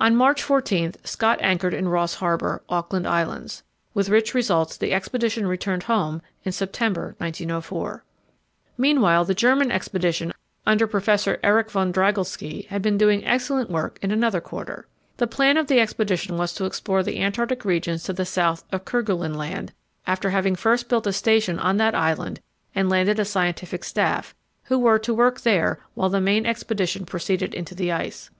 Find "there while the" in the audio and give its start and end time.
25.42-26.20